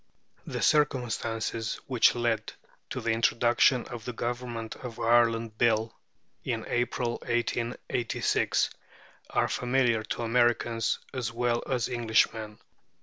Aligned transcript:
The 0.47 0.63
circumstances 0.63 1.79
which 1.85 2.15
led 2.15 2.53
to 2.89 3.01
the 3.01 3.11
introduction 3.11 3.85
of 3.85 4.03
the 4.03 4.13
Government 4.13 4.73
of 4.77 4.99
Ireland 4.99 5.59
Bill, 5.59 5.93
in 6.43 6.65
April, 6.67 7.19
1886, 7.27 8.71
are 9.29 9.47
familiar 9.47 10.01
to 10.05 10.23
Americans 10.23 10.97
as 11.13 11.31
well 11.31 11.61
as 11.69 11.87
Englishmen. 11.87 12.57